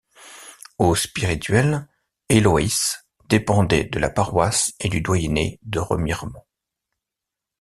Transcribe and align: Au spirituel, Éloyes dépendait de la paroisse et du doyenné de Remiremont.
Au 0.79 0.95
spirituel, 0.95 1.87
Éloyes 2.27 3.03
dépendait 3.29 3.83
de 3.83 3.99
la 3.99 4.09
paroisse 4.09 4.73
et 4.79 4.89
du 4.89 4.99
doyenné 5.01 5.59
de 5.61 5.77
Remiremont. 5.77 6.43